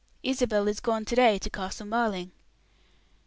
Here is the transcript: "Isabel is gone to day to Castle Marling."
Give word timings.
"Isabel 0.23 0.67
is 0.67 0.79
gone 0.79 1.05
to 1.05 1.15
day 1.15 1.37
to 1.37 1.49
Castle 1.51 1.85
Marling." 1.85 2.31